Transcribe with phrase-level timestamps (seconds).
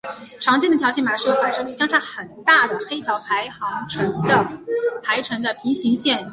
[0.39, 3.47] 常见的条形码是由反射率相差很大的黑条排
[5.21, 6.29] 成的平行线图案。